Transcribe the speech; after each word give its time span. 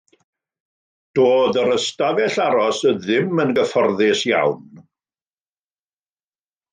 Doedd 1.17 1.59
yr 1.63 1.73
ystafell 1.73 2.39
aros 2.47 2.79
ddim 3.03 3.43
yn 3.45 3.53
gyfforddus 3.59 4.23
iawn. 4.33 4.85